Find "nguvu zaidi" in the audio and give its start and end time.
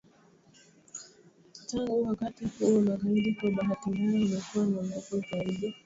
4.89-5.75